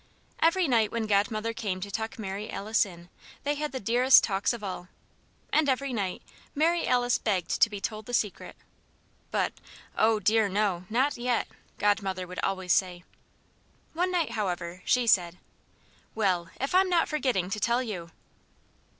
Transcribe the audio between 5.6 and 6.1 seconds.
every